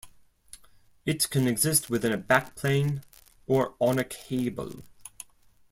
[1.05, 3.03] It can exist within a backplane
[3.45, 4.81] or on a cable.